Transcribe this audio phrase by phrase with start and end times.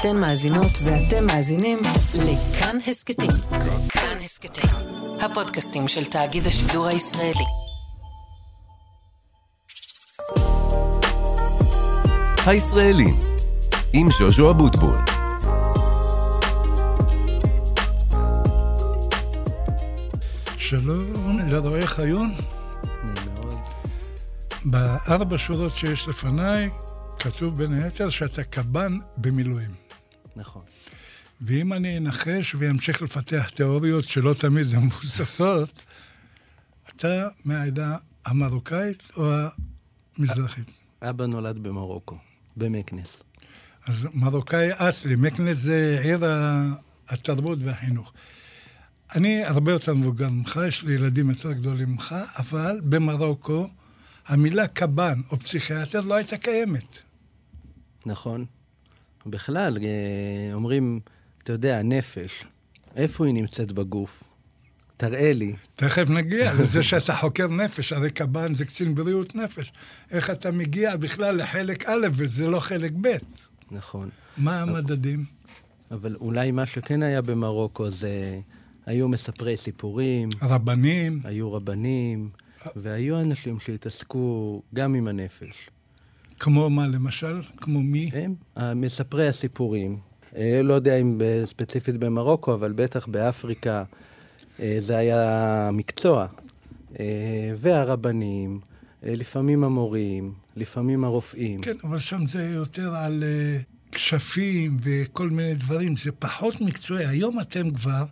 [0.00, 1.78] אתן מאזינות ואתם מאזינים
[2.14, 3.30] לכאן הסכתים.
[3.88, 4.70] כאן הסכתים,
[5.20, 7.44] הפודקאסטים של תאגיד השידור הישראלי.
[12.46, 13.20] הישראלים,
[13.92, 14.98] עם ז'וז'ו אבוטבול.
[20.58, 22.34] שלום לרועי חיון.
[24.64, 26.70] בארבע שורות שיש לפניי,
[27.18, 29.85] כתוב בין היתר שאתה קב"ן במילואים.
[30.36, 30.62] נכון.
[31.40, 35.82] ואם אני אנחש ואמשיך לפתח תיאוריות שלא תמיד הן מבוססות,
[36.88, 37.96] אתה מהעדה
[38.26, 39.32] המרוקאית או
[40.18, 40.66] המזרחית?
[41.02, 42.18] אבא נולד במרוקו,
[42.56, 43.22] במקנס.
[43.86, 46.24] אז מרוקאי אסלי, מקנס זה עיר
[47.08, 48.12] התרבות והחינוך.
[49.14, 53.68] אני הרבה יותר מבוגר ממך, יש לי ילדים יותר גדולים ממך, אבל במרוקו
[54.26, 56.98] המילה קב"ן או פסיכיאטר לא הייתה קיימת.
[58.06, 58.44] נכון.
[59.26, 61.00] בכלל, אה, אומרים,
[61.42, 62.44] אתה יודע, נפש,
[62.96, 64.22] איפה היא נמצאת בגוף?
[64.96, 65.56] תראה לי.
[65.76, 69.72] תכף נגיע לזה שאתה חוקר נפש, הרי קב"ן זה קצין בריאות נפש.
[70.10, 73.16] איך אתה מגיע בכלל לחלק א' וזה לא חלק ב'.
[73.70, 74.08] נכון.
[74.36, 75.24] מה המדדים?
[75.90, 78.40] אבל אולי מה שכן היה במרוקו זה...
[78.86, 80.28] היו מספרי סיפורים.
[80.42, 81.20] רבנים.
[81.24, 82.30] היו רבנים,
[82.76, 85.68] והיו אנשים שהתעסקו גם עם הנפש.
[86.38, 87.40] כמו מה, למשל?
[87.56, 88.10] כמו מי?
[88.14, 88.34] הם,
[88.80, 89.98] מספרי הסיפורים.
[90.36, 93.84] אה, לא יודע אם ספציפית במרוקו, אבל בטח באפריקה
[94.60, 96.26] אה, זה היה מקצוע.
[97.00, 98.60] אה, והרבנים,
[99.02, 101.60] לפעמים המורים, לפעמים הרופאים.
[101.60, 103.24] כן, אבל שם זה יותר על
[103.92, 107.06] כשפים וכל מיני דברים, זה פחות מקצועי.
[107.06, 108.04] היום אתם כבר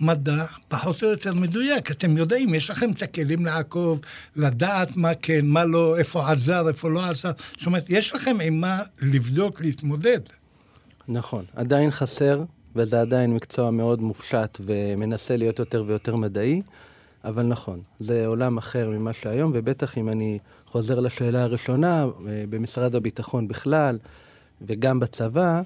[0.00, 1.90] מדע פחות או יותר מדויק.
[1.90, 4.00] אתם יודעים, יש לכם את הכלים לעקוב,
[4.36, 7.30] לדעת מה כן, מה לא, איפה עזר, איפה לא עזר.
[7.56, 10.20] זאת אומרת, יש לכם עם מה לבדוק, להתמודד.
[11.08, 11.44] נכון.
[11.56, 12.42] עדיין חסר,
[12.76, 16.62] וזה עדיין מקצוע מאוד מופשט ומנסה להיות יותר ויותר מדעי,
[17.24, 22.94] אבל נכון, זה עולם אחר ממה שהיום, ובטח אם אני חוזר לשאלה הראשונה, אה, במשרד
[22.94, 23.98] הביטחון בכלל,
[24.62, 25.62] וגם בצבא,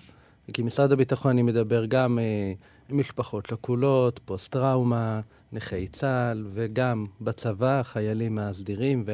[0.53, 2.53] כי משרד הביטחון אני מדבר גם אה,
[2.91, 5.21] משפחות שכולות, פוסט-טראומה,
[5.53, 9.05] נכי צה"ל, וגם בצבא, החיילים הסדירים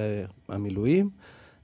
[0.48, 1.10] והמילואים.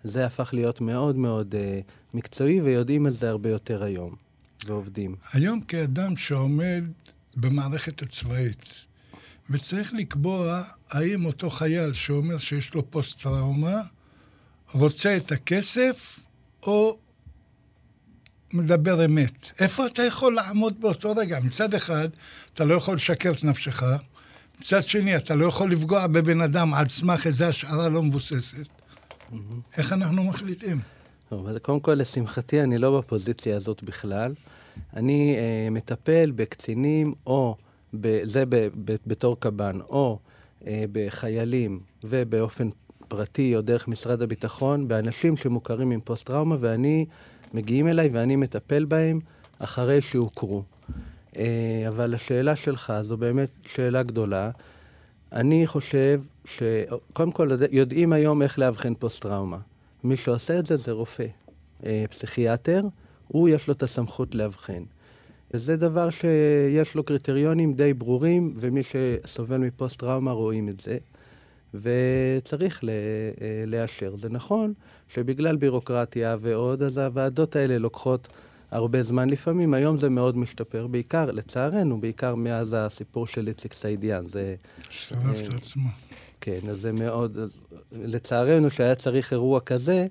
[0.02, 4.14] זה הפך להיות מאוד מאוד uh, מקצועי, ויודעים על זה הרבה יותר היום,
[4.66, 5.16] ועובדים.
[5.32, 6.84] היום כאדם שעומד
[7.36, 8.80] במערכת הצבאית,
[9.50, 13.82] וצריך לקבוע האם אותו חייל שאומר שיש לו פוסט-טראומה,
[14.72, 16.20] רוצה את הכסף,
[16.62, 16.98] או
[18.52, 19.50] מדבר אמת.
[19.60, 21.38] איפה אתה יכול לעמוד באותו רגע?
[21.40, 22.08] מצד אחד,
[22.54, 23.82] אתה לא יכול לשקר את נפשך,
[24.60, 28.66] מצד שני, אתה לא יכול לפגוע בבן אדם על סמך איזו השערה לא מבוססת.
[29.76, 30.80] איך אנחנו מחליטים?
[31.28, 34.34] טוב, אז קודם כל, לשמחתי, אני לא בפוזיציה הזאת בכלל.
[34.96, 37.56] אני אה, מטפל בקצינים, או,
[38.00, 40.18] ב, זה ב, ב, בתור קב"ן, או
[40.66, 42.68] אה, בחיילים, ובאופן
[43.08, 47.06] פרטי, או דרך משרד הביטחון, באנשים שמוכרים עם פוסט-טראומה, ואני
[47.54, 49.20] מגיעים אליי ואני מטפל בהם
[49.58, 50.62] אחרי שהוכרו.
[51.36, 54.50] אה, אבל השאלה שלך זו באמת שאלה גדולה.
[55.32, 59.58] אני חושב שקודם כל יודעים היום איך לאבחן פוסט-טראומה.
[60.04, 61.26] מי שעושה את זה זה רופא,
[61.86, 62.82] אה, פסיכיאטר,
[63.28, 64.82] הוא יש לו את הסמכות לאבחן.
[65.54, 70.98] וזה דבר שיש לו קריטריונים די ברורים, ומי שסובל מפוסט-טראומה רואים את זה.
[71.74, 72.90] וצריך אה,
[73.66, 74.16] לאשר.
[74.16, 74.72] זה נכון
[75.08, 78.28] שבגלל בירוקרטיה ועוד, אז הוועדות האלה לוקחות
[78.70, 79.74] הרבה זמן לפעמים.
[79.74, 84.26] היום זה מאוד משתפר, בעיקר, לצערנו, בעיקר מאז הסיפור של איציק סעידיאן.
[84.26, 84.54] זה...
[84.90, 85.88] שרף את אה, עצמו.
[86.40, 87.38] כן, אז זה מאוד...
[87.92, 90.06] לצערנו, שהיה צריך אירוע כזה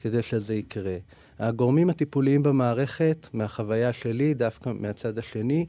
[0.00, 0.96] כדי שזה יקרה.
[1.38, 5.66] הגורמים הטיפוליים במערכת, מהחוויה שלי, דווקא מהצד השני,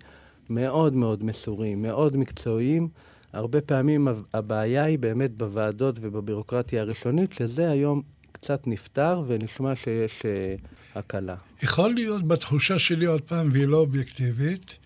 [0.50, 2.88] מאוד מאוד מסורים, מאוד מקצועיים.
[3.36, 8.02] הרבה פעמים הבעיה היא באמת בוועדות ובבירוקרטיה הראשונית, שזה היום
[8.32, 11.36] קצת נפתר ונשמע שיש uh, הקלה.
[11.64, 14.78] יכול להיות בתחושה שלי עוד פעם, והיא לא אובייקטיבית,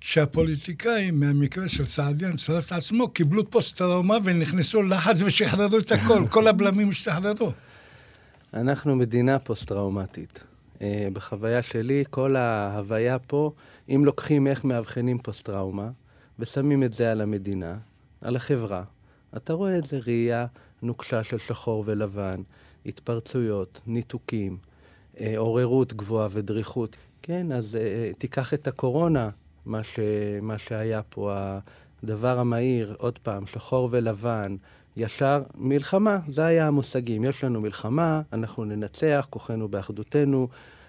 [0.00, 6.46] שהפוליטיקאים, מהמקרה של סעדיאן, צרף את עצמו, קיבלו פוסט-טראומה ונכנסו לחץ ושחררו את הכל, כל
[6.46, 7.52] הבלמים השתחררו.
[8.54, 10.44] אנחנו מדינה פוסט-טראומטית.
[10.74, 10.80] Uh,
[11.12, 13.52] בחוויה שלי, כל ההוויה פה,
[13.88, 15.90] אם לוקחים איך מאבחנים פוסט-טראומה,
[16.38, 17.76] ושמים את זה על המדינה,
[18.20, 18.82] על החברה.
[19.36, 20.46] אתה רואה את זה ראייה
[20.82, 22.42] נוקשה של שחור ולבן,
[22.86, 24.58] התפרצויות, ניתוקים,
[25.20, 26.96] אה, עוררות גבוהה ודריכות.
[27.22, 29.30] כן, אז אה, אה, תיקח את הקורונה,
[29.66, 29.98] מה, ש,
[30.42, 31.34] מה שהיה פה,
[32.02, 34.56] הדבר המהיר, עוד פעם, שחור ולבן,
[34.96, 37.24] ישר מלחמה, זה היה המושגים.
[37.24, 40.48] יש לנו מלחמה, אנחנו ננצח, כוחנו באחדותנו,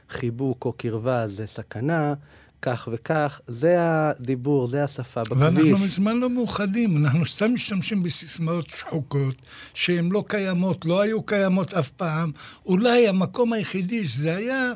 [0.09, 2.13] חיבוק או קרבה זה סכנה,
[2.61, 5.41] כך וכך, זה הדיבור, זה השפה בכביש.
[5.41, 9.35] ואנחנו מזמן לא מאוחדים, אנחנו סתם משתמשים בסיסמאות שחוקות,
[9.73, 12.31] שהן לא קיימות, לא היו קיימות אף פעם.
[12.65, 14.73] אולי המקום היחידי שזה היה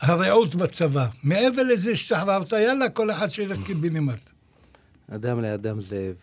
[0.00, 1.06] הרעות בצבא.
[1.22, 4.30] מעבר לזה השתחררת, יאללה, כל אחד שילך קיבינימט.
[5.10, 6.14] אדם לאדם זאב.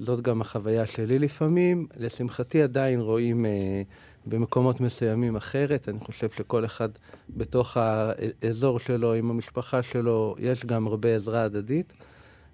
[0.00, 1.86] זאת גם החוויה שלי לפעמים.
[1.96, 3.82] לשמחתי עדיין רואים אה,
[4.28, 5.88] במקומות מסוימים אחרת.
[5.88, 6.88] אני חושב שכל אחד
[7.36, 11.92] בתוך האזור שלו, עם המשפחה שלו, יש גם הרבה עזרה הדדית.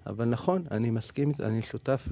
[0.07, 2.07] אבל נכון, אני מסכים, אני שותף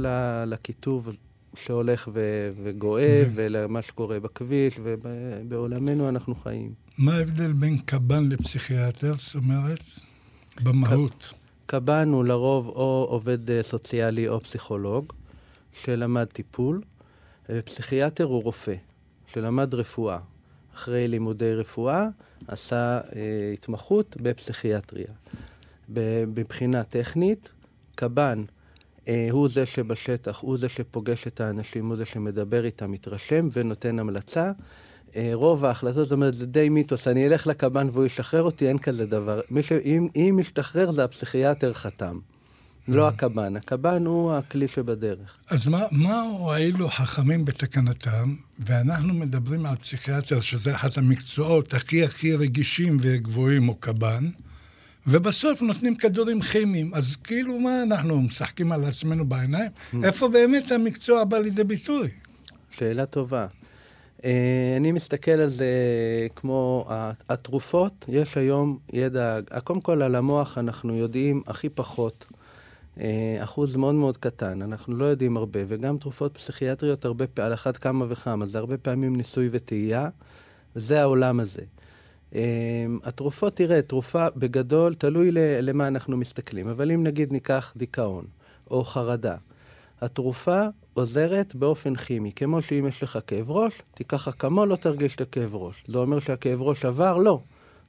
[0.45, 1.09] לכיתוב
[1.55, 6.73] שהולך ו- וגואה, ולמה שקורה בכביש, ובעולמנו אנחנו חיים.
[6.97, 9.83] מה ההבדל בין קב"ן לפסיכיאטר, זאת אומרת,
[10.63, 11.33] במהות?
[11.65, 15.13] קב"ן הוא לרוב או עובד אה, סוציאלי או פסיכולוג,
[15.73, 16.81] שלמד טיפול,
[17.49, 18.75] ופסיכיאטר הוא רופא,
[19.33, 20.17] שלמד רפואה.
[20.75, 22.07] אחרי לימודי רפואה,
[22.47, 25.07] עשה אה, התמחות בפסיכיאטריה.
[26.27, 27.51] מבחינה טכנית,
[27.95, 28.43] קב"ן
[29.07, 33.99] אה, הוא זה שבשטח, הוא זה שפוגש את האנשים, הוא זה שמדבר איתם, מתרשם ונותן
[33.99, 34.51] המלצה.
[35.15, 38.77] אה, רוב ההחלטות, זאת אומרת, זה די מיתוס, אני אלך לקב"ן והוא ישחרר אותי, אין
[38.77, 39.41] כזה דבר.
[39.61, 39.71] ש...
[39.71, 42.19] אם, אם ישתחרר זה הפסיכיאטר חתם,
[42.87, 43.55] לא הקב"ן.
[43.55, 45.37] הקב"ן הוא הכלי שבדרך.
[45.49, 52.35] אז מה, מה הועילו חכמים בתקנתם, ואנחנו מדברים על פסיכיאטר, שזה אחד המקצועות הכי הכי
[52.35, 54.29] רגישים וגבוהים, או קב"ן,
[55.07, 56.93] ובסוף נותנים כדורים כימיים.
[56.93, 59.71] אז כאילו, מה אנחנו משחקים על עצמנו בעיניים?
[60.03, 62.09] איפה באמת המקצוע בא לידי ביטוי?
[62.71, 63.47] שאלה טובה.
[64.25, 65.67] אה, אני מסתכל על זה
[66.35, 66.87] כמו
[67.29, 72.25] התרופות, יש היום ידע, קודם כל על המוח אנחנו יודעים הכי פחות,
[73.39, 78.05] אחוז מאוד מאוד קטן, אנחנו לא יודעים הרבה, וגם תרופות פסיכיאטריות הרבה, על אחת כמה
[78.09, 80.09] וכמה, זה הרבה פעמים ניסוי וטעייה,
[80.75, 81.61] וזה העולם הזה.
[82.35, 85.31] אה, התרופות, תראה, תרופה בגדול, תלוי
[85.61, 88.25] למה אנחנו מסתכלים, אבל אם נגיד ניקח דיכאון
[88.71, 89.35] או חרדה,
[90.01, 90.61] התרופה
[90.93, 92.31] עוזרת באופן כימי.
[92.31, 95.83] כמו שאם יש לך כאב ראש, תיקח אקמול, לא תרגיש את הכאב ראש.
[95.87, 97.17] זה אומר שהכאב ראש עבר?
[97.17, 97.39] לא.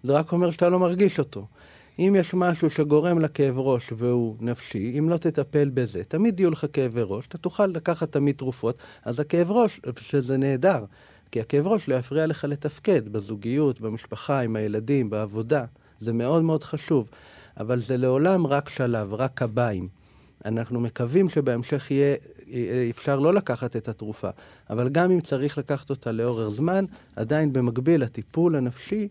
[0.02, 1.46] זה רק אומר שאתה לא מרגיש אותו.
[1.98, 6.66] אם יש משהו שגורם לכאב ראש והוא נפשי, אם לא תטפל בזה, תמיד יהיו לך
[6.72, 10.84] כאבי ראש, אתה תוכל לקחת תמיד תרופות, אז הכאב ראש, שזה נהדר,
[11.30, 15.64] כי הכאב ראש לא יפריע לך לתפקד בזוגיות, במשפחה, עם הילדים, בעבודה.
[16.00, 17.08] זה מאוד מאוד חשוב.
[17.56, 19.88] אבל זה לעולם רק שלב, רק קביים.
[20.44, 22.16] אנחנו מקווים שבהמשך יהיה
[22.90, 24.28] אפשר לא לקחת את התרופה,
[24.70, 26.84] אבל גם אם צריך לקחת אותה לאורך זמן,
[27.16, 29.08] עדיין במקביל הטיפול הנפשי,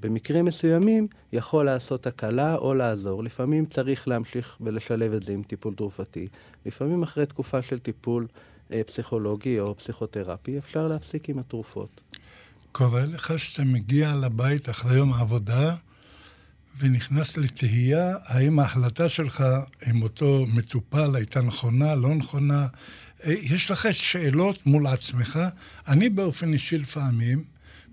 [0.00, 3.24] במקרים מסוימים, יכול לעשות הקלה או לעזור.
[3.24, 6.28] לפעמים צריך להמשיך ולשלב את זה עם טיפול תרופתי.
[6.66, 8.26] לפעמים אחרי תקופה של טיפול
[8.72, 12.00] אה, פסיכולוגי או פסיכותרפי, אפשר להפסיק עם התרופות.
[12.72, 15.74] קורה לך שאתה מגיע לבית אחרי יום העבודה,
[16.78, 19.44] ונכנס לתהייה האם ההחלטה שלך
[19.86, 22.66] עם אותו מטופל הייתה נכונה, לא נכונה.
[23.24, 25.38] אה, יש לך שאלות מול עצמך.
[25.88, 27.44] אני באופן אישי לפעמים,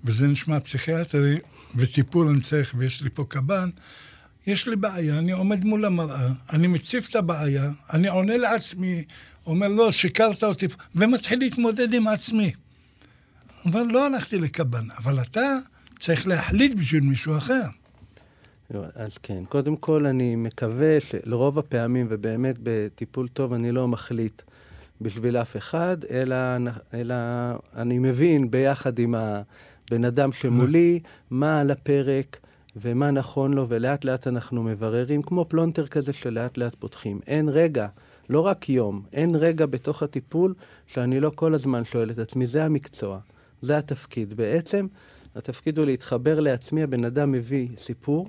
[0.03, 1.37] וזה נשמע פסיכיאטרי,
[1.75, 3.69] וטיפול אני צריך, ויש לי פה קב"ן,
[4.47, 9.03] יש לי בעיה, אני עומד מול המראה, אני מציף את הבעיה, אני עונה לעצמי,
[9.45, 12.53] אומר, לא, שיקרת אותי, ומתחיל להתמודד עם עצמי.
[13.65, 15.57] אבל לא הלכתי לקב"ן, אבל אתה
[15.99, 17.63] צריך להחליט בשביל מישהו אחר.
[18.95, 24.41] אז כן, קודם כל אני מקווה שלרוב הפעמים, ובאמת בטיפול טוב אני לא מחליט
[25.01, 26.35] בשביל אף אחד, אלא,
[26.93, 27.15] אלא
[27.75, 29.15] אני מבין ביחד עם
[29.87, 30.99] הבן אדם שמולי
[31.29, 32.39] מה על הפרק
[32.75, 37.19] ומה נכון לו, ולאט לאט אנחנו מבררים, כמו פלונטר כזה שלאט לאט פותחים.
[37.27, 37.87] אין רגע,
[38.29, 40.53] לא רק יום, אין רגע בתוך הטיפול
[40.87, 43.19] שאני לא כל הזמן שואל את עצמי, זה המקצוע,
[43.61, 44.33] זה התפקיד.
[44.33, 44.87] בעצם
[45.35, 48.27] התפקיד הוא להתחבר לעצמי, הבן אדם מביא סיפור,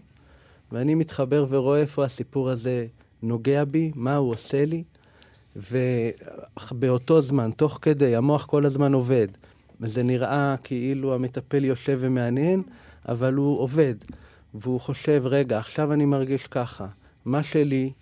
[0.73, 2.87] ואני מתחבר ורואה איפה הסיפור הזה
[3.23, 4.85] נוגע בי, מה הוא עושה לי,
[5.57, 9.29] ובאותו זמן, תוך כדי, המוח כל הזמן עובד.
[9.85, 12.63] וזה נראה כאילו המטפל יושב ומעניין,
[13.09, 13.95] אבל הוא עובד.
[14.55, 16.87] והוא חושב, רגע, עכשיו אני מרגיש ככה.
[17.25, 17.93] מה שלי,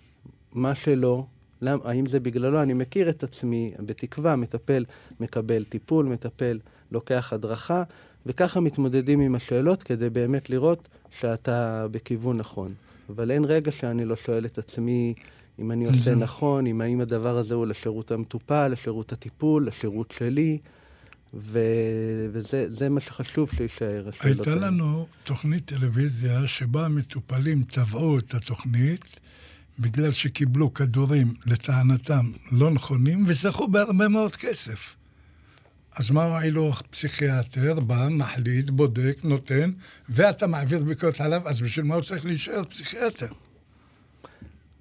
[0.53, 1.25] מה שלא,
[1.61, 2.61] למ, האם זה בגללו?
[2.61, 4.85] אני מכיר את עצמי, בתקווה, מטפל
[5.19, 6.59] מקבל טיפול, מטפל
[6.91, 7.83] לוקח הדרכה,
[8.25, 12.73] וככה מתמודדים עם השאלות כדי באמת לראות שאתה בכיוון נכון.
[13.09, 15.13] אבל אין רגע שאני לא שואל את עצמי
[15.59, 20.57] אם אני עושה נכון, אם האם הדבר הזה הוא לשירות המטופל, לשירות הטיפול, לשירות שלי,
[21.33, 21.59] ו...
[22.31, 29.19] וזה מה שחשוב שיישאר, הייתה לנו תוכנית טלוויזיה שבה המטופלים תבעו את התוכנית
[29.79, 34.95] בגלל שקיבלו כדורים, לטענתם, לא נכונים, וזכו בהרבה מאוד כסף.
[35.95, 37.79] אז מה הועיל לו פסיכיאטר?
[37.79, 39.71] בא, מחליט, בודק, נותן,
[40.09, 43.27] ואתה מעביר ביקורת עליו, אז בשביל מה הוא צריך להישאר פסיכיאטר?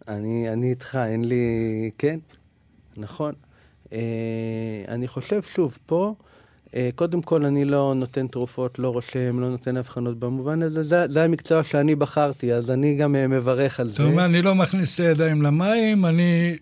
[0.09, 1.91] אני, אני איתך, אין לי...
[1.99, 2.19] כן,
[2.97, 3.35] נכון.
[3.93, 3.99] אה,
[4.89, 6.15] אני חושב, שוב, פה,
[6.95, 10.83] קודם כל, אני לא נותן תרופות, לא רושם, לא נותן אבחנות במובן הזה.
[10.83, 13.95] זה, זה המקצוע שאני בחרתי, אז אני גם אה, מברך על זה.
[13.95, 16.57] אתה אומר, אני לא מכניס את הידיים למים, אני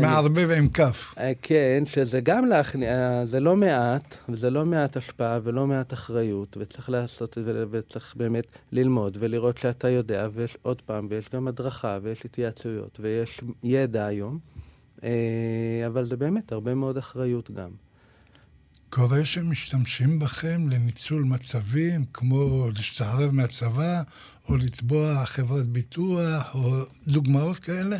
[0.00, 1.14] מערבב עם כף.
[1.18, 2.88] אה, כן, שזה גם להכניס,
[3.24, 8.14] זה לא מעט, וזה לא מעט השפעה ולא מעט אחריות, וצריך לעשות את זה, וצריך
[8.16, 14.06] באמת ללמוד ולראות שאתה יודע, ויש עוד פעם, ויש גם הדרכה, ויש התייעצויות, ויש ידע
[14.06, 14.38] היום,
[15.86, 17.85] אבל זה באמת הרבה מאוד אחריות גם.
[18.90, 24.02] קורה שמשתמשים בכם לניצול מצבים, כמו להשתחרר מהצבא,
[24.48, 26.74] או לתבוע חברת ביטוח, או
[27.08, 27.96] דוגמאות כאלה?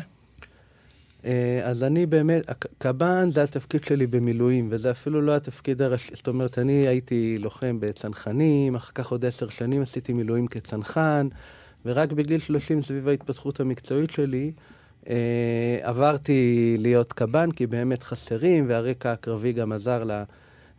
[1.25, 2.43] אה, אז אני באמת,
[2.77, 6.15] קב"ן זה התפקיד שלי במילואים, וזה אפילו לא התפקיד הראשי.
[6.15, 11.27] זאת אומרת, אני הייתי לוחם בצנחנים, אחר כך עוד עשר שנים עשיתי מילואים כצנחן,
[11.85, 14.51] ורק בגיל 30, סביב ההתפתחות המקצועית שלי,
[15.09, 20.23] אה, עברתי להיות קב"ן, כי באמת חסרים, והרקע הקרבי גם עזר לה...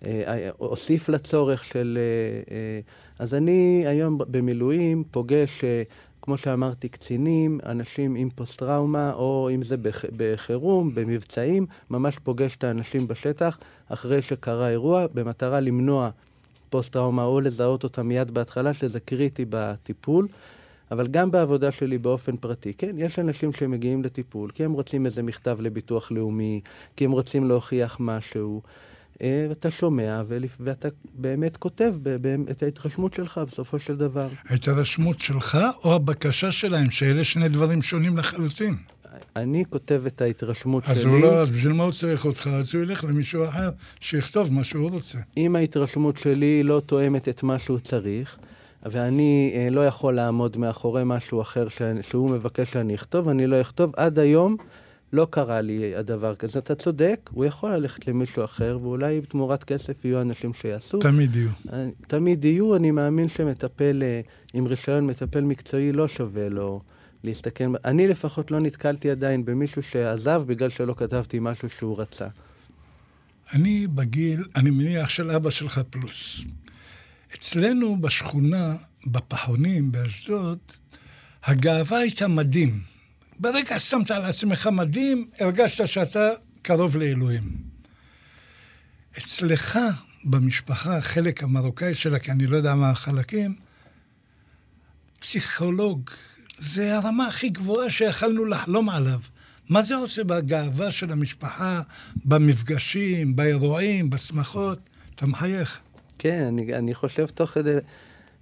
[0.04, 1.98] אה, הוסיף לצורך של...
[2.00, 2.80] אה, אה,
[3.18, 5.64] אז אני היום במילואים פוגש,
[6.22, 9.76] כמו שאמרתי, קצינים, אנשים עם פוסט-טראומה, או אם זה
[10.16, 16.10] בחירום, במבצעים, ממש פוגש את האנשים בשטח אחרי שקרה אירוע, במטרה למנוע
[16.70, 20.28] פוסט-טראומה או לזהות אותה מיד בהתחלה, שזה קריטי בטיפול.
[20.90, 25.22] אבל גם בעבודה שלי באופן פרטי, כן, יש אנשים שמגיעים לטיפול כי הם רוצים איזה
[25.22, 26.60] מכתב לביטוח לאומי,
[26.96, 28.62] כי הם רוצים להוכיח משהו.
[29.22, 30.22] אה, אתה שומע,
[30.60, 31.94] ואתה באמת כותב
[32.50, 34.28] את ההתרשמות שלך בסופו של דבר.
[34.48, 38.74] ההתרשמות שלך או הבקשה שלהם, שאלה שני דברים שונים לחלוטין.
[39.36, 41.00] אני כותב את ההתרשמות אז שלי.
[41.00, 42.46] אז הוא לא, בשביל מה הוא צריך אותך?
[42.46, 43.70] אז הוא ילך למישהו אחר
[44.00, 45.18] שיכתוב מה שהוא רוצה.
[45.36, 48.36] אם ההתרשמות שלי לא תואמת את מה שהוא צריך,
[48.82, 51.82] ואני אה, לא יכול לעמוד מאחורי משהו אחר ש...
[52.02, 53.92] שהוא מבקש שאני אכתוב, אני לא אכתוב.
[53.96, 54.56] עד היום
[55.12, 56.58] לא קרה לי הדבר כזה.
[56.58, 60.98] אתה צודק, הוא יכול ללכת למישהו אחר, ואולי בתמורת כסף יהיו אנשים שיעשו.
[60.98, 61.50] תמיד יהיו.
[62.06, 64.20] תמיד יהיו, אני מאמין שמטפל אה,
[64.54, 66.80] עם רישיון, מטפל מקצועי, לא שווה לו
[67.24, 67.64] להסתכל.
[67.84, 72.26] אני לפחות לא נתקלתי עדיין במישהו שעזב בגלל שלא כתבתי משהו שהוא רצה.
[73.52, 76.40] אני בגיל, אני מניח של אבא שלך פלוס.
[77.34, 80.58] אצלנו בשכונה, בפחונים, באשדוד,
[81.44, 82.97] הגאווה הייתה מדהים.
[83.38, 86.28] ברגע ששמת על עצמך מדים, הרגשת שאתה
[86.62, 87.52] קרוב לאלוהים.
[89.18, 89.78] אצלך,
[90.24, 93.54] במשפחה, החלק המרוקאי שלה, כי אני לא יודע מה החלקים,
[95.18, 96.10] פסיכולוג,
[96.58, 99.20] זה הרמה הכי גבוהה שיכלנו לחלום עליו.
[99.68, 101.82] מה זה עושה בגאווה של המשפחה,
[102.24, 104.78] במפגשים, באירועים, בשמחות?
[105.14, 105.80] אתה מחייך.
[106.18, 107.76] כן, אני, אני חושב תוך כדי...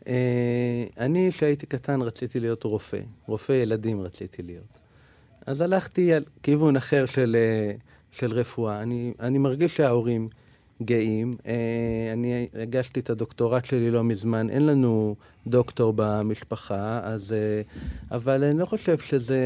[0.09, 3.01] אה, אני, כשהייתי קטן, רציתי להיות רופא.
[3.27, 4.86] רופא ילדים רציתי להיות.
[5.47, 7.73] אז הלכתי על כיוון אחר של, אה,
[8.11, 8.83] של רפואה.
[8.83, 10.29] אני, אני מרגיש שההורים
[10.83, 11.37] גאים.
[11.47, 11.55] אה,
[12.13, 17.33] אני הגשתי את הדוקטורט שלי לא מזמן, אין לנו דוקטור במשפחה, אז...
[17.33, 17.63] אה,
[18.17, 19.41] אבל אני לא חושב שזה...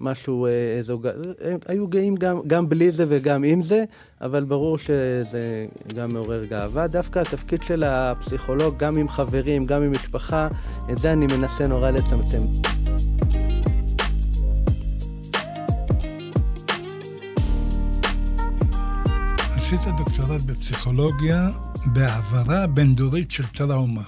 [0.00, 0.46] משהו,
[0.76, 1.00] איזו,
[1.40, 3.84] הם היו גאים גם, גם בלי זה וגם עם זה,
[4.20, 6.86] אבל ברור שזה גם מעורר גאווה.
[6.86, 10.48] דווקא התפקיד של הפסיכולוג, גם עם חברים, גם עם משפחה,
[10.92, 12.42] את זה אני מנסה נורא לצמצם.
[19.66, 21.48] עשית דוקטורט בפסיכולוגיה
[21.92, 24.02] בהעברה בין-דורית של טראומה.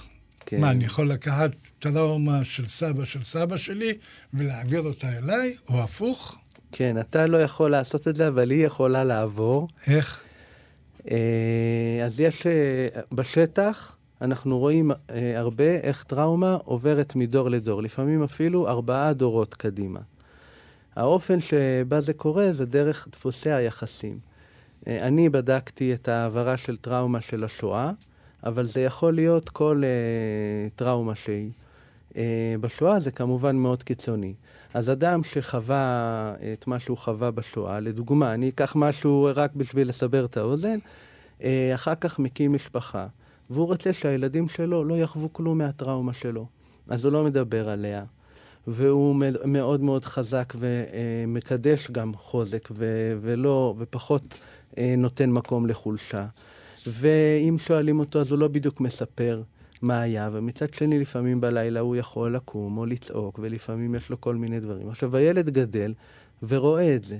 [0.45, 0.61] כן.
[0.61, 3.93] מה, אני יכול לקחת טראומה של סבא של סבא שלי
[4.33, 6.37] ולהעביר אותה אליי, או הפוך?
[6.71, 9.67] כן, אתה לא יכול לעשות את זה, אבל היא יכולה לעבור.
[9.87, 10.23] איך?
[11.11, 18.23] אה, אז יש, אה, בשטח, אנחנו רואים אה, הרבה איך טראומה עוברת מדור לדור, לפעמים
[18.23, 19.99] אפילו ארבעה דורות קדימה.
[20.95, 24.28] האופן שבה זה קורה זה דרך דפוסי היחסים.
[24.87, 27.91] אה, אני בדקתי את ההעברה של טראומה של השואה,
[28.43, 31.49] אבל זה יכול להיות כל uh, טראומה שהיא.
[32.09, 32.15] Uh,
[32.61, 34.33] בשואה זה כמובן מאוד קיצוני.
[34.73, 40.25] אז אדם שחווה את מה שהוא חווה בשואה, לדוגמה, אני אקח משהו רק בשביל לסבר
[40.25, 40.77] את האוזן,
[41.39, 41.43] uh,
[41.75, 43.07] אחר כך מקים משפחה,
[43.49, 46.45] והוא רוצה שהילדים שלו לא יחוו כלום מהטראומה שלו.
[46.89, 48.03] אז הוא לא מדבר עליה.
[48.67, 56.25] והוא מאוד מאוד חזק ומקדש גם חוזק, ו- ולא, ופחות אה, נותן מקום לחולשה.
[56.87, 59.41] ואם שואלים אותו, אז הוא לא בדיוק מספר
[59.81, 64.35] מה היה, ומצד שני, לפעמים בלילה הוא יכול לקום או לצעוק, ולפעמים יש לו כל
[64.35, 64.89] מיני דברים.
[64.89, 65.93] עכשיו, הילד גדל
[66.43, 67.17] ורואה את זה,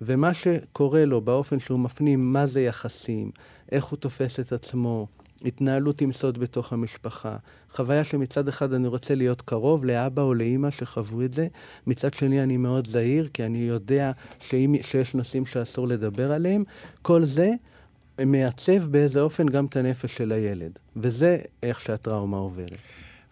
[0.00, 3.30] ומה שקורה לו באופן שהוא מפנים מה זה יחסים,
[3.72, 5.06] איך הוא תופס את עצמו,
[5.44, 7.36] התנהלות עם סוד בתוך המשפחה.
[7.70, 11.48] חוויה שמצד אחד אני רוצה להיות קרוב לאבא או לאימא שחוו את זה,
[11.86, 16.64] מצד שני אני מאוד זהיר, כי אני יודע שאם, שיש נושאים שאסור לדבר עליהם.
[17.02, 17.50] כל זה
[18.26, 22.78] מעצב באיזה אופן גם את הנפש של הילד, וזה איך שהטראומה עוברת.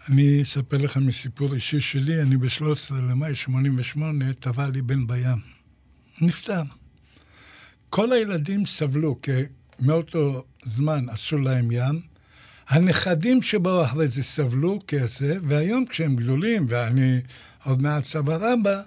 [0.09, 5.39] אני אספר לך מסיפור אישי שלי, אני ב-13 למאי 88, טבע לי בן בים.
[6.21, 6.63] נפטר.
[7.91, 9.31] כל הילדים סבלו, כי
[9.81, 12.01] מאותו זמן עשו להם ים.
[12.69, 17.21] הנכדים שבאו אחרי זה סבלו כזה, והיום כשהם גדולים, ואני
[17.65, 18.83] עוד מעט סבא רבא,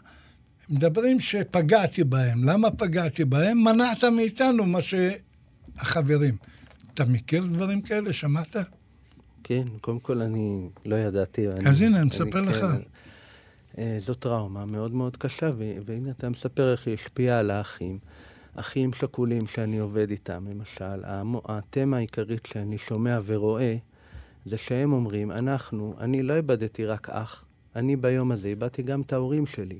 [0.69, 2.43] מדברים שפגעתי בהם.
[2.43, 3.63] למה פגעתי בהם?
[3.63, 6.35] מנעת מאיתנו מה שהחברים.
[6.93, 8.13] אתה מכיר דברים כאלה?
[8.13, 8.55] שמעת?
[9.43, 11.47] כן, קודם כל אני לא ידעתי.
[11.47, 12.57] אז אני, הנה, אני מספר לך.
[12.57, 12.81] כן,
[13.77, 15.51] אה, זו טראומה מאוד מאוד קשה,
[15.85, 17.99] והנה אתה מספר איך היא השפיעה על האחים.
[18.55, 21.03] אחים שכולים שאני עובד איתם, למשל,
[21.45, 23.75] התמה העיקרית שאני שומע ורואה,
[24.45, 29.13] זה שהם אומרים, אנחנו, אני לא איבדתי רק אח, אני ביום הזה איבדתי גם את
[29.13, 29.79] ההורים שלי.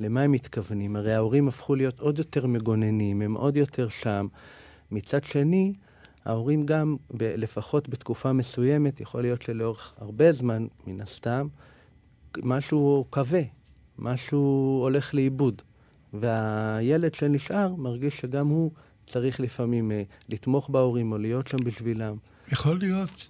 [0.00, 0.96] למה הם מתכוונים?
[0.96, 4.26] הרי ההורים הפכו להיות עוד יותר מגוננים, הם עוד יותר שם.
[4.90, 5.74] מצד שני,
[6.24, 11.46] ההורים גם, ב- לפחות בתקופה מסוימת, יכול להיות שלאורך הרבה זמן, מן הסתם,
[12.42, 13.42] משהו כבה,
[13.98, 15.62] משהו הולך לאיבוד.
[16.12, 18.70] והילד שנשאר מרגיש שגם הוא
[19.06, 22.16] צריך לפעמים אה, לתמוך בהורים או להיות שם בשבילם.
[22.52, 23.28] יכול להיות,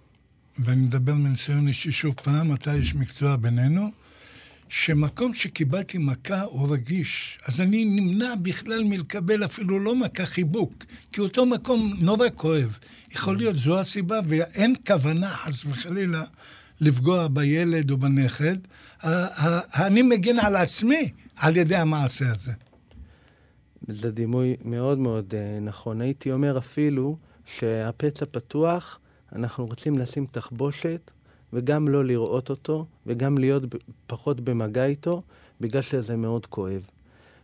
[0.59, 3.91] ואני מדבר מניסיון אישי שוב פעם, אתה איש מקצוע בינינו,
[4.69, 7.39] שמקום שקיבלתי מכה הוא רגיש.
[7.47, 12.79] אז אני נמנע בכלל מלקבל אפילו לא מכה, חיבוק, כי אותו מקום נורא כואב.
[13.11, 16.25] יכול להיות זו הסיבה, ואין כוונה, חס וחלילה,
[16.81, 18.57] לפגוע בילד או בנכד.
[19.75, 22.53] אני מגן על עצמי על ידי המעשה הזה.
[23.89, 26.01] זה דימוי מאוד מאוד uh, נכון.
[26.01, 28.99] הייתי אומר אפילו שהפצע פתוח,
[29.33, 31.11] אנחנו רוצים לשים תחבושת
[31.53, 33.63] וגם לא לראות אותו וגם להיות
[34.07, 35.23] פחות במגע איתו,
[35.61, 36.87] בגלל שזה מאוד כואב.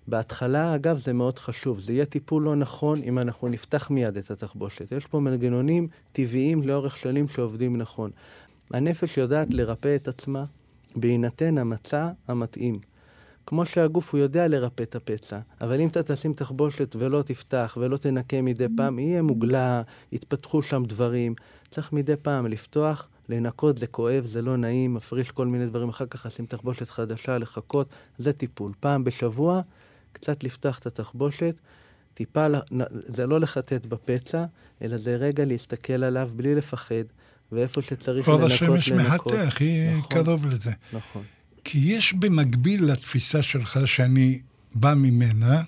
[0.09, 1.81] בהתחלה, אגב, זה מאוד חשוב.
[1.81, 4.93] זה יהיה טיפול לא נכון אם אנחנו נפתח מיד את התחבושת.
[4.93, 8.11] יש פה מנגנונים טבעיים לאורך שנים שעובדים נכון.
[8.71, 10.45] הנפש יודעת לרפא את עצמה
[10.97, 12.75] בהינתן המצע המתאים.
[13.49, 17.97] כמו שהגוף הוא יודע לרפא את הפצע, אבל אם אתה תשים תחבושת ולא תפתח ולא
[17.97, 19.83] תנקה מדי פעם, יהיה מוגלה,
[20.13, 21.35] יתפתחו שם דברים.
[21.71, 26.07] צריך מדי פעם לפתוח, לנקות, זה כואב, זה לא נעים, מפריש כל מיני דברים, אחר
[26.07, 28.73] כך לשים תחבושת חדשה, לחכות, זה טיפול.
[28.81, 29.61] פעם בשבוע,
[30.13, 31.55] קצת לפתוח את התחבושת,
[32.15, 32.47] טיפה,
[32.91, 34.45] זה לא לחטט בפצע,
[34.83, 37.05] אלא זה רגע להסתכל עליו בלי לפחד,
[37.53, 38.69] ואיפה שצריך לנקות, לנקות.
[38.69, 40.71] כל השמש מחתך, היא נכון, קרוב לזה.
[40.93, 41.23] נכון.
[41.65, 44.41] כי יש במקביל לתפיסה שלך, שאני
[44.75, 45.63] בא ממנה,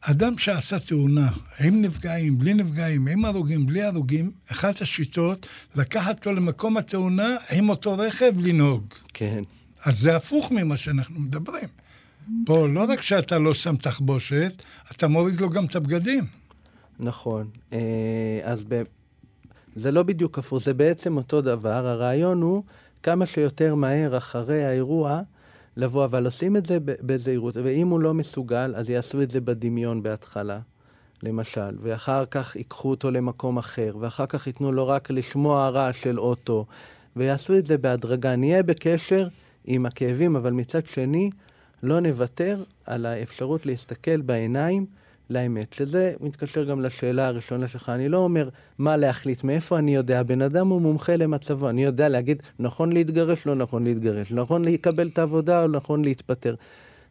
[0.00, 6.32] אדם שעשה תאונה, עם נפגעים, בלי נפגעים, עם הרוגים, בלי הרוגים, אחת השיטות, לקחת אותו
[6.32, 8.84] למקום התאונה עם אותו רכב לנהוג.
[9.14, 9.42] כן.
[9.84, 11.68] אז זה הפוך ממה שאנחנו מדברים.
[12.46, 16.24] פה לא רק שאתה לא שם תחבושת, אתה מוריד לו גם את הבגדים.
[17.00, 17.48] נכון.
[17.72, 18.82] אה, אז ב...
[19.76, 21.86] זה לא בדיוק הפוך, זה בעצם אותו דבר.
[21.86, 22.62] הרעיון הוא
[23.04, 25.20] כמה שיותר מהר אחרי האירוע
[25.76, 27.56] לבוא, אבל עושים את זה בזהירות.
[27.56, 30.58] ואם הוא לא מסוגל, אז יעשו את זה בדמיון בהתחלה,
[31.22, 36.20] למשל, ואחר כך ייקחו אותו למקום אחר, ואחר כך ייתנו לו רק לשמוע רעש של
[36.20, 36.66] אוטו,
[37.16, 38.36] ויעשו את זה בהדרגה.
[38.36, 39.28] נהיה בקשר
[39.64, 41.30] עם הכאבים, אבל מצד שני,
[41.82, 44.86] לא נוותר על האפשרות להסתכל בעיניים
[45.34, 47.88] לאמת, שזה מתקשר גם לשאלה הראשונה שלך.
[47.88, 50.22] אני לא אומר מה להחליט, מאיפה אני יודע.
[50.22, 55.08] בן אדם הוא מומחה למצבו, אני יודע להגיד נכון להתגרש, לא נכון להתגרש, נכון לקבל
[55.08, 56.54] את העבודה או נכון להתפטר.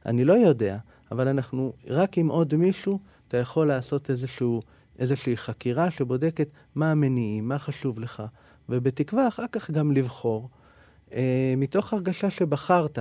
[0.05, 0.77] אני לא יודע,
[1.11, 4.61] אבל אנחנו, רק עם עוד מישהו, אתה יכול לעשות איזשהו,
[4.99, 8.23] איזושהי חקירה שבודקת מה המניעים, מה חשוב לך,
[8.69, 10.49] ובתקווה אחר כך גם לבחור,
[11.13, 12.99] אה, מתוך הרגשה שבחרת.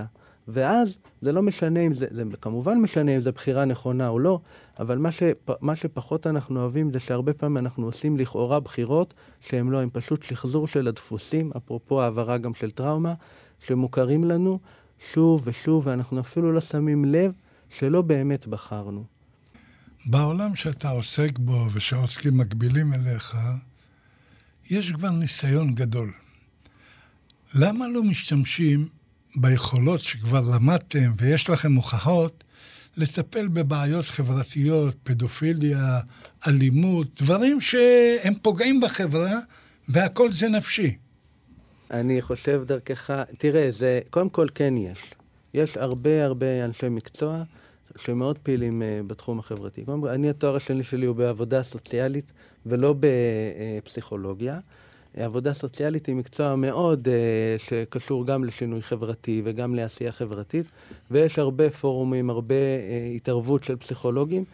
[0.48, 4.40] ואז זה לא משנה אם זה, זה כמובן משנה אם זו בחירה נכונה או לא,
[4.78, 9.68] אבל מה, שפ, מה שפחות אנחנו אוהבים זה שהרבה פעמים אנחנו עושים לכאורה בחירות שהן
[9.68, 13.14] לא, הן פשוט שחזור של הדפוסים, אפרופו העברה גם של טראומה,
[13.60, 14.58] שמוכרים לנו
[15.12, 17.32] שוב ושוב, ואנחנו אפילו לא שמים לב
[17.70, 19.04] שלא באמת בחרנו.
[20.06, 23.36] בעולם שאתה עוסק בו ושעוסקים מקבילים אליך,
[24.70, 26.12] יש כבר ניסיון גדול.
[27.54, 28.88] למה לא משתמשים
[29.36, 32.44] ביכולות שכבר למדתם ויש לכם הוכחות,
[32.96, 36.00] לטפל בבעיות חברתיות, פדופיליה,
[36.48, 39.38] אלימות, דברים שהם פוגעים בחברה,
[39.88, 40.96] והכל זה נפשי.
[41.90, 45.14] אני חושב דרכך, תראה, זה, קודם כל כן יש.
[45.54, 47.42] יש הרבה הרבה אנשי מקצוע,
[47.96, 49.84] שמאוד פעילים uh, בתחום החברתי.
[49.84, 52.32] קודם כל, אני, התואר השני שלי הוא בעבודה סוציאלית
[52.66, 54.58] ולא בפסיכולוגיה.
[55.16, 60.66] עבודה סוציאלית היא מקצוע מאוד uh, שקשור גם לשינוי חברתי וגם לעשייה חברתית,
[61.10, 64.44] ויש הרבה פורומים, הרבה uh, התערבות של פסיכולוגים.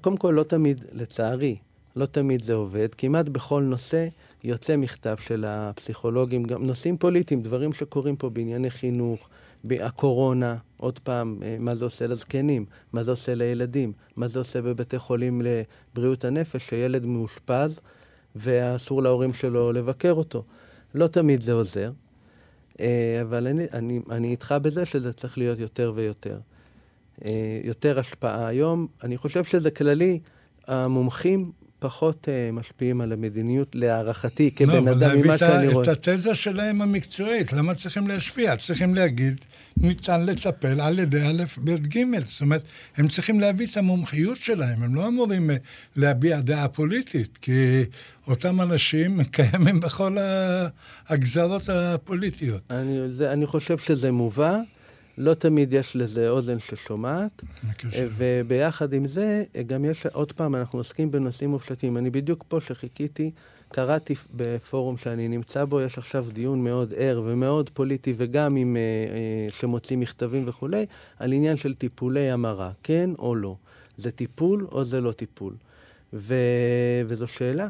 [0.00, 1.56] קודם כל, לא תמיד, לצערי,
[1.96, 2.88] לא תמיד זה עובד.
[2.94, 4.08] כמעט בכל נושא
[4.44, 9.28] יוצא מכתב של הפסיכולוגים, גם נושאים פוליטיים, דברים שקורים פה בענייני חינוך,
[9.70, 14.62] הקורונה, עוד פעם, אה, מה זה עושה לזקנים, מה זה עושה לילדים, מה זה עושה
[14.62, 17.80] בבתי חולים לבריאות הנפש, שילד מאושפז
[18.36, 20.44] ואסור להורים שלו לבקר אותו.
[20.94, 21.92] לא תמיד זה עוזר,
[22.80, 26.38] אה, אבל אני, אני, אני איתך בזה שזה צריך להיות יותר ויותר.
[27.24, 28.46] אה, יותר השפעה.
[28.46, 30.20] היום, אני חושב שזה כללי,
[30.66, 35.64] המומחים פחות uh, משפיעים על המדיניות, להערכתי, כבן לא, אדם, ממה שאני רואה.
[35.64, 38.56] לא, אבל להביא את התזה שלהם המקצועית, למה צריכים להשפיע?
[38.56, 39.40] צריכים להגיד,
[39.76, 42.26] ניתן לטפל על ידי א', ב', ג'.
[42.26, 42.62] זאת אומרת,
[42.96, 45.52] הם צריכים להביא את המומחיות שלהם, הם לא אמורים uh,
[45.96, 47.84] להביע דעה פוליטית, כי
[48.26, 50.16] אותם אנשים קיימים בכל
[51.08, 52.62] הגזרות הפוליטיות.
[52.70, 54.58] אני, זה, אני חושב שזה מובא.
[55.20, 57.42] לא תמיד יש לזה אוזן ששומעת,
[57.92, 61.96] וביחד עם זה, גם יש, עוד פעם, אנחנו עוסקים בנושאים מופשטים.
[61.96, 63.30] אני בדיוק פה שחיכיתי,
[63.68, 68.80] קראתי בפורום שאני נמצא בו, יש עכשיו דיון מאוד ער ומאוד פוליטי, וגם עם, אה,
[68.80, 70.86] אה, שמוצאים מכתבים וכולי,
[71.18, 73.56] על עניין של טיפולי המרה, כן או לא.
[73.96, 75.54] זה טיפול או זה לא טיפול?
[76.12, 76.34] ו...
[77.06, 77.68] וזו שאלה.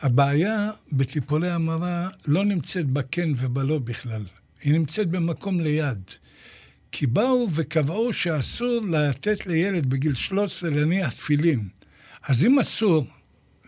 [0.00, 4.22] הבעיה בטיפולי המרה לא נמצאת בכן ובלא בכלל.
[4.62, 6.02] היא נמצאת במקום ליד.
[6.92, 11.68] כי באו וקבעו שאסור לתת לילד בגיל 13 להניח תפילין.
[12.28, 13.06] אז אם אסור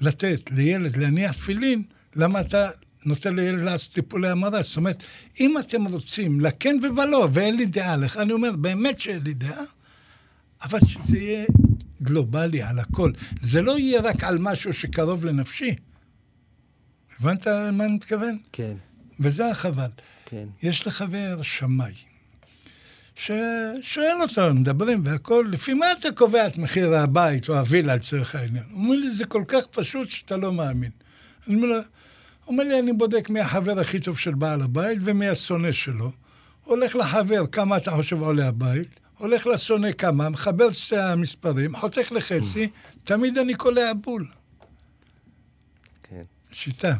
[0.01, 1.83] לתת לילד להניח תפילין,
[2.17, 2.69] למה אתה
[3.07, 4.63] נותן לילד לעשות טיפולי המרה?
[4.63, 5.03] זאת אומרת,
[5.41, 9.65] אם אתם רוצים לכן ובלא, ואין לי דעה לך, אני אומר, באמת שאין לי דעה,
[10.63, 11.47] אבל שזה יהיה
[12.03, 13.13] גלובלי על הכל.
[13.43, 15.75] זה לא יהיה רק על משהו שקרוב לנפשי.
[17.21, 18.39] הבנת למה אני מתכוון?
[18.53, 18.73] כן.
[19.21, 19.91] וזה החבל.
[20.27, 20.47] כן.
[20.63, 21.95] יש לחבר שמאי.
[23.21, 28.65] ששואל אותו, מדברים והכל, לפי מה אתה קובע את מחיר הבית או הווילה לצורך העניין?
[28.71, 30.91] הוא אומר לי, זה כל כך פשוט שאתה לא מאמין.
[31.47, 31.83] אני אומר לו, הוא
[32.47, 36.13] אומר לי, אני בודק מי החבר הכי טוב של בעל הבית ומי השונא שלו.
[36.65, 42.13] הולך לחבר, כמה אתה חושב עולה הבית, הולך לשונא כמה, מחבר את שתי המספרים, חותך
[42.13, 42.69] לחצי,
[43.05, 44.27] תמיד אני קולע בול.
[46.03, 46.23] כן.
[46.53, 46.95] שיטה.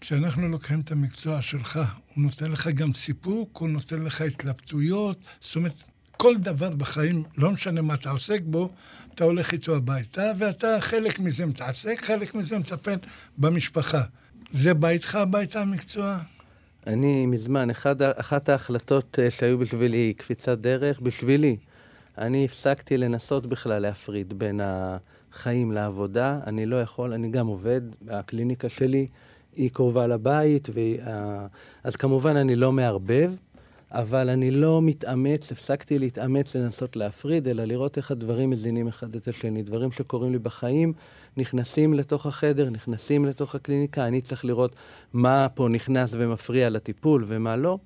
[0.00, 1.80] כשאנחנו לוקחים את המקצוע שלך,
[2.14, 5.82] הוא נותן לך גם סיפוק, הוא נותן לך התלבטויות, זאת אומרת,
[6.16, 8.70] כל דבר בחיים, לא משנה מה אתה עוסק בו,
[9.14, 12.96] אתה הולך איתו הביתה, ואתה חלק מזה מתעסק, חלק מזה מטפל
[13.38, 14.02] במשפחה.
[14.52, 16.18] זה בא איתך הביתה המקצוע?
[16.86, 21.56] אני מזמן, אחד, אחת ההחלטות אה, שהיו בשבילי קפיצת דרך, בשבילי,
[22.18, 26.38] אני הפסקתי לנסות בכלל להפריד בין החיים לעבודה.
[26.46, 29.06] אני לא יכול, אני גם עובד, הקליניקה שלי
[29.58, 30.98] היא קרובה לבית, והיא,
[31.84, 33.32] אז כמובן אני לא מערבב,
[33.90, 39.28] אבל אני לא מתאמץ, הפסקתי להתאמץ לנסות להפריד, אלא לראות איך הדברים מזינים אחד את
[39.28, 39.62] השני.
[39.62, 40.92] דברים שקורים לי בחיים
[41.36, 44.76] נכנסים לתוך החדר, נכנסים לתוך הקליניקה, אני צריך לראות
[45.12, 47.78] מה פה נכנס ומפריע לטיפול ומה לא.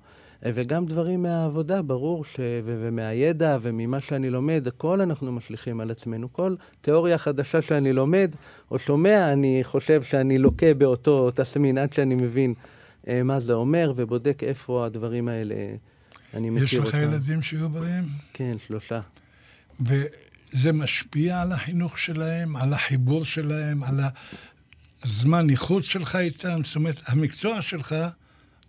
[0.45, 2.39] וגם דברים מהעבודה, ברור, ש...
[2.39, 2.81] ו...
[2.81, 6.33] ומהידע וממה שאני לומד, הכל אנחנו משליכים על עצמנו.
[6.33, 8.35] כל תיאוריה חדשה שאני לומד
[8.71, 12.53] או שומע, אני חושב שאני לוקה באותו תסמין עד שאני מבין
[13.07, 15.55] אה, מה זה אומר, ובודק איפה הדברים האלה,
[16.33, 16.87] אני מכיר אותם.
[16.87, 17.01] יש לך.
[17.01, 18.03] ילדים שיהיו בריאים?
[18.33, 18.99] כן, שלושה.
[19.79, 23.99] וזה משפיע על החינוך שלהם, על החיבור שלהם, על
[25.03, 26.63] הזמן איכות שלך איתם?
[26.63, 27.95] זאת אומרת, המקצוע שלך...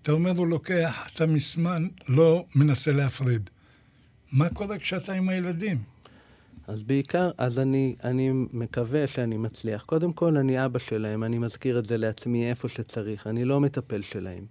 [0.05, 3.51] אתה אומר, הוא לוקח, אתה מזמן לא מנסה להפריד.
[4.33, 5.79] מה קורה כשאתה עם הילדים?
[6.69, 9.83] אז בעיקר, אז אני, אני מקווה שאני מצליח.
[9.83, 13.27] קודם כל, אני אבא שלהם, אני מזכיר את זה לעצמי איפה שצריך.
[13.27, 14.45] אני לא מטפל שלהם.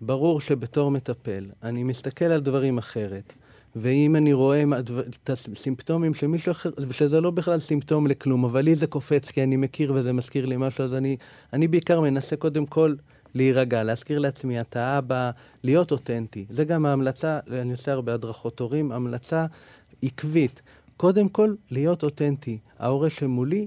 [0.00, 3.32] ברור שבתור מטפל, אני מסתכל על דברים אחרת.
[3.76, 4.64] ואם אני רואה
[5.22, 9.42] את הסימפטומים של מישהו אחר, שזה לא בכלל סימפטום לכלום, אבל לי זה קופץ כי
[9.42, 11.16] אני מכיר וזה מזכיר לי משהו, אז אני,
[11.52, 12.94] אני בעיקר מנסה קודם כל
[13.34, 15.30] להירגע, להזכיר לעצמי, אתה אבא,
[15.64, 16.46] להיות אותנטי.
[16.50, 19.46] זה גם ההמלצה, אני עושה הרבה הדרכות הורים, המלצה
[20.02, 20.62] עקבית.
[20.96, 22.58] קודם כל, להיות אותנטי.
[22.78, 23.66] ההורה שמולי,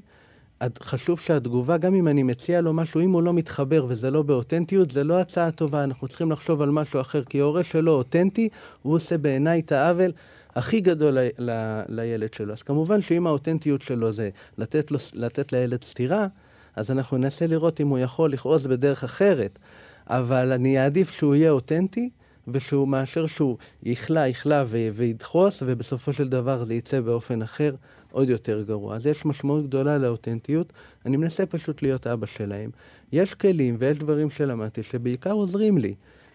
[0.82, 4.92] חשוב שהתגובה, גם אם אני מציע לו משהו, אם הוא לא מתחבר וזה לא באותנטיות,
[4.92, 8.50] זה לא הצעה טובה, אנחנו צריכים לחשוב על משהו אחר, כי ההורה שלו אותנטי,
[8.82, 10.12] הוא עושה בעיניי את העוול
[10.56, 12.54] הכי גדול ל- ל- לילד שלו.
[12.54, 16.28] אז כמובן שאם האותנטיות שלו זה לתת, לו, לתת לילד סטירה,
[16.76, 19.60] אז אנחנו ננסה לראות אם הוא יכול לכעוס בדרך אחרת.
[20.08, 22.10] אבל אני אעדיף שהוא יהיה אותנטי,
[22.48, 27.76] ושהוא מאשר שהוא יכלה, יכלה ו- וידחוס, ובסופו של דבר זה יצא באופן אחר,
[28.12, 28.96] עוד יותר גרוע.
[28.96, 30.74] אז יש משמעות גדולה לאותנטיות.
[31.06, 32.70] אני מנסה פשוט להיות אבא שלהם.
[33.12, 35.94] יש כלים ויש דברים שלמדתי שבעיקר עוזרים לי,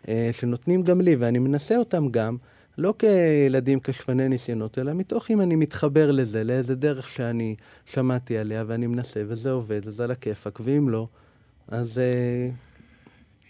[0.08, 2.36] אה, שנותנים גם לי, ואני מנסה אותם גם.
[2.78, 7.54] לא כילדים כשפני ניסיונות, אלא מתוך אם אני מתחבר לזה, לאיזה דרך שאני
[7.86, 11.08] שמעתי עליה ואני מנסה, וזה עובד, אז על הכיפאק, ואם לא,
[11.68, 11.98] אז...
[11.98, 12.50] אה,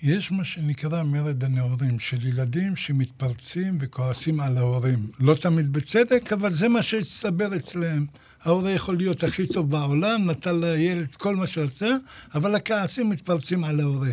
[0.03, 5.07] יש מה שנקרא מרד הנאורים, של ילדים שמתפרצים וכועסים על ההורים.
[5.21, 8.07] לא תמיד בצדק, אבל זה מה שהצטבר אצלם.
[8.43, 11.97] ההורה יכול להיות הכי טוב בעולם, נתן לילד כל מה שרצה,
[12.35, 14.11] אבל הכעסים מתפרצים על ההורה.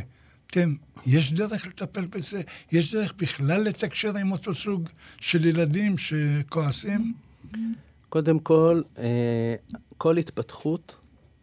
[0.53, 0.69] כן,
[1.07, 2.41] יש דרך לטפל בזה?
[2.71, 4.89] יש דרך בכלל לתקשר עם אותו סוג
[5.19, 7.13] של ילדים שכועסים?
[8.09, 9.55] קודם כל, אה,
[9.97, 10.95] כל התפתחות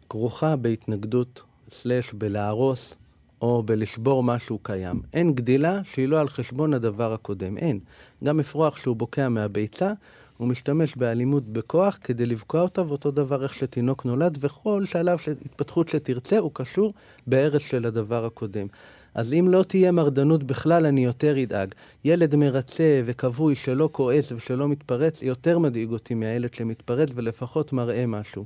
[0.09, 2.95] כרוכה בהתנגדות, סלש בלהרוס,
[3.41, 5.01] או בלשבור משהו קיים.
[5.13, 7.79] אין גדילה שהיא לא על חשבון הדבר הקודם, אין.
[8.23, 9.93] גם אפרוח שהוא בוקע מהביצה,
[10.37, 15.33] הוא משתמש באלימות בכוח כדי לבקוע אותה, ואותו דבר איך שתינוק נולד, וכל שלב של
[15.45, 16.93] התפתחות שתרצה הוא קשור
[17.27, 18.67] בהרס של הדבר הקודם.
[19.15, 21.75] אז אם לא תהיה מרדנות בכלל, אני יותר אדאג.
[22.05, 28.45] ילד מרצה וכבוי שלא כועס ושלא מתפרץ, יותר מדאיג אותי מהילד שמתפרץ ולפחות מראה משהו.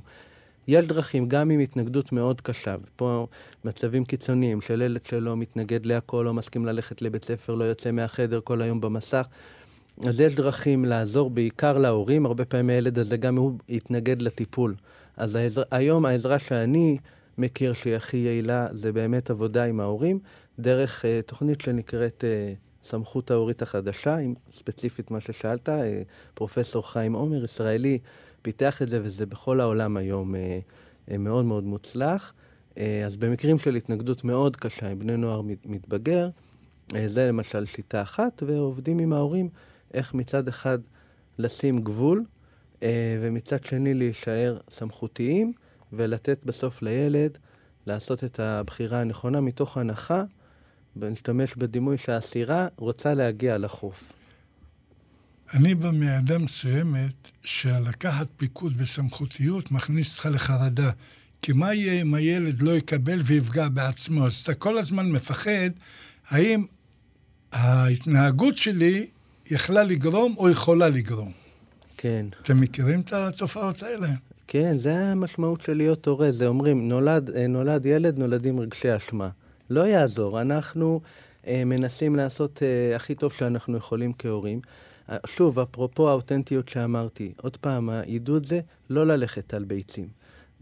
[0.68, 3.26] יש דרכים, גם עם התנגדות מאוד קשה, ופה
[3.64, 8.40] מצבים קיצוניים של ילד שלא מתנגד להכל, לא מסכים ללכת לבית ספר, לא יוצא מהחדר
[8.44, 9.26] כל היום במסך.
[10.06, 14.74] אז יש דרכים לעזור בעיקר להורים, הרבה פעמים הילד הזה גם הוא יתנגד לטיפול.
[15.16, 16.98] אז העזר, היום העזרה שאני
[17.38, 20.18] מכיר שהיא הכי יעילה זה באמת עבודה עם ההורים,
[20.58, 25.72] דרך uh, תוכנית שנקראת uh, סמכות ההורית החדשה, עם ספציפית מה ששאלת, uh,
[26.34, 27.98] פרופסור חיים עומר, ישראלי,
[28.42, 30.38] פיתח את זה, וזה בכל העולם היום uh,
[31.08, 32.32] uh, מאוד מאוד מוצלח.
[32.74, 36.28] Uh, אז במקרים של התנגדות מאוד קשה עם בני נוער מתבגר,
[36.92, 39.48] uh, זה למשל שיטה אחת, ועובדים עם ההורים
[39.94, 40.78] איך מצד אחד
[41.38, 42.24] לשים גבול,
[42.74, 42.82] uh,
[43.20, 45.52] ומצד שני להישאר סמכותיים,
[45.92, 47.38] ולתת בסוף לילד
[47.86, 50.22] לעשות את הבחירה הנכונה מתוך הנחה
[51.00, 54.12] ונשתמש בדימוי שהאסירה רוצה להגיע לחוף.
[55.54, 60.90] אני בא מעדה מסוימת שהלקחת פיקוד וסמכותיות מכניס אותך לחרדה.
[61.42, 64.26] כי מה יהיה אם הילד לא יקבל ויפגע בעצמו?
[64.26, 65.70] אז אתה כל הזמן מפחד
[66.28, 66.64] האם
[67.52, 69.06] ההתנהגות שלי
[69.50, 71.32] יכלה לגרום או יכולה לגרום.
[71.96, 72.26] כן.
[72.42, 74.08] אתם מכירים את התופעות האלה?
[74.46, 76.32] כן, זה המשמעות של להיות הורה.
[76.32, 79.28] זה אומרים, נולד, אה, נולד ילד, נולדים רגשי אשמה.
[79.70, 81.00] לא יעזור, אנחנו
[81.46, 84.60] אה, מנסים לעשות אה, הכי טוב שאנחנו יכולים כהורים.
[85.10, 90.08] אה, שוב, אפרופו האותנטיות שאמרתי, עוד פעם, העידוד זה לא ללכת על ביצים.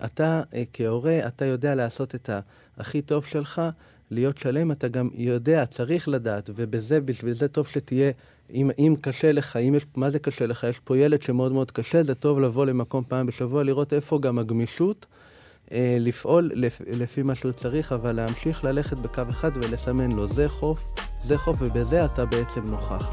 [0.05, 2.31] אתה אה, כהורה, אתה יודע לעשות את
[2.79, 3.62] הכי טוב שלך,
[4.11, 8.11] להיות שלם, אתה גם יודע, צריך לדעת, ובזה, בשביל זה טוב שתהיה,
[8.51, 10.67] אם, אם קשה לך, אם יש, מה זה קשה לך?
[10.71, 14.38] יש פה ילד שמאוד מאוד קשה, זה טוב לבוא למקום פעם בשבוע, לראות איפה גם
[14.38, 15.07] הגמישות.
[15.72, 20.48] אה, לפעול לפ, לפי מה שהוא צריך, אבל להמשיך ללכת בקו אחד ולסמן לו, זה
[20.48, 20.87] חוף,
[21.20, 23.11] זה חוף, ובזה אתה בעצם נוכח.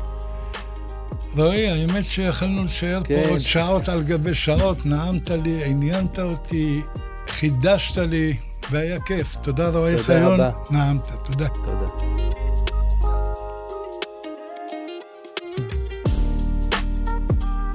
[1.37, 3.23] רועי, האמת שיכולנו להישאר כן.
[3.23, 6.81] פה עוד שעות על גבי שעות, נעמת לי, עניינת אותי,
[7.27, 8.37] חידשת לי,
[8.71, 9.35] והיה כיף.
[9.41, 11.47] תודה רועי חיון, נעמת, תודה.
[11.47, 12.30] תודה.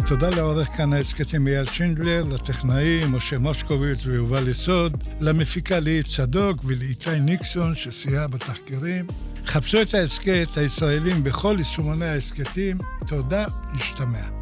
[0.09, 7.21] תודה לעורך כאן ההסכתים אייל שינדלר, לטכנאים משה מושקוביץ ויובל יסוד, למפיקה ליהי צדוק ולאיתי
[7.21, 9.07] ניקסון שסייע בתחקירים.
[9.47, 12.79] חפשו את ההסכת הישראלים בכל יישומוני ההסכתים.
[13.07, 14.36] תודה, נשתמע.